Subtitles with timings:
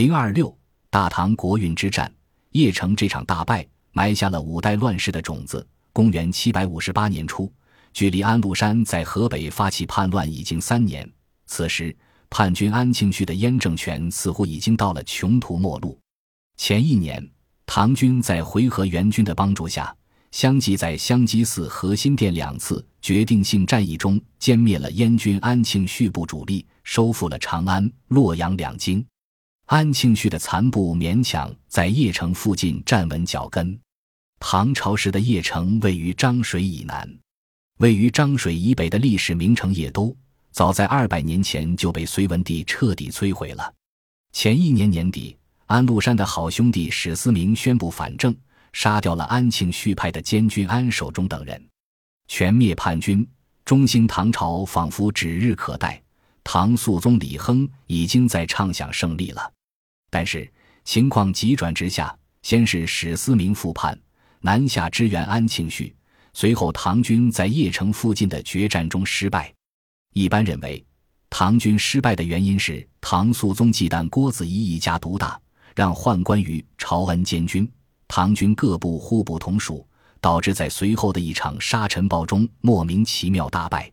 [0.00, 0.56] 零二六
[0.88, 2.10] 大唐国运之战，
[2.52, 5.68] 邺城这场大败埋下了五代乱世的种子。
[5.92, 7.52] 公元七百五十八年初，
[7.92, 11.06] 距离安禄山在河北发起叛乱已经三年。
[11.44, 11.94] 此时，
[12.30, 16.00] 叛军安庆绪的燕政权似乎已经到了穷途末路。
[16.56, 17.22] 前一年，
[17.66, 19.94] 唐军在回纥援军的帮助下。
[20.30, 29.04] 相继在香积寺和新店两次决定性战役中歼灭了燕军安庆绪部主力，收复了长安、洛阳两京。
[29.70, 33.78] 安庆绪的残部勉强在邺城附近站稳脚跟。
[34.40, 37.08] 唐朝时的邺城位于漳水以南，
[37.78, 40.12] 位于漳水以北的历史名城邺都，
[40.50, 43.72] 早在二百年前就被隋文帝彻底摧毁了。
[44.32, 45.36] 前一年年底，
[45.66, 48.36] 安禄山的好兄弟史思明宣布反正。
[48.72, 51.64] 杀掉了安庆绪派的监军安守忠等人，
[52.26, 53.24] 全灭叛军，
[53.64, 56.02] 中兴唐朝仿佛指日可待。
[56.42, 59.52] 唐肃宗李亨已经在畅想胜利了，
[60.10, 60.50] 但是
[60.84, 63.98] 情况急转直下，先是史思明复叛，
[64.40, 65.94] 南下支援安庆绪，
[66.32, 69.52] 随后唐军在邺城附近的决战中失败。
[70.12, 70.84] 一般认为，
[71.28, 75.40] 唐军失败的原因是唐肃宗忌惮郭子仪一家独大，
[75.76, 77.70] 让宦官于朝恩监军。
[78.08, 79.86] 唐军各部互不同属，
[80.20, 83.88] 导致在随后的一场沙尘暴中莫名其妙大败。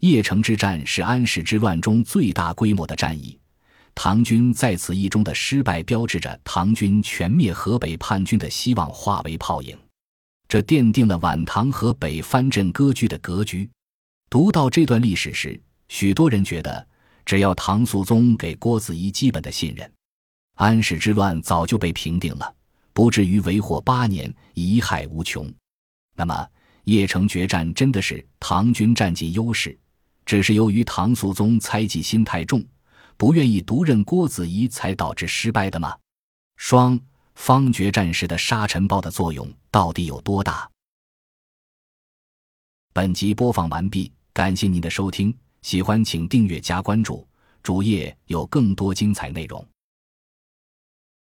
[0.00, 3.38] 邺城之战是安史之乱中最大规模的战役，
[4.02, 9.76] 唐军在此役中的失败，标志着唐军全灭河北叛军的希望化为泡影。
[10.48, 13.68] 这奠定了晚唐河北藩镇割据的格局。
[14.30, 16.88] 读到这段历史时，许多人觉得，
[17.26, 19.92] 只要唐肃宗给郭子仪基本的信任，
[20.54, 22.54] 安史之乱早就被平定了。
[22.94, 25.46] 不至于为祸八年，贻害无穷。
[26.16, 26.48] 那么，
[26.86, 29.78] 邺城决战真的是唐军占尽优势，
[30.24, 32.64] 只是由于唐肃宗猜忌心太重，
[33.20, 35.94] 不愿意独任郭子仪，才导致失败的吗？
[36.56, 36.98] 双
[37.34, 40.66] 方决战时的沙尘暴的作用到底有多大？
[42.94, 47.28] 本集播放完毕，感谢您的收听，喜欢请订阅加关注，
[47.62, 49.62] 主页有更多精彩内容。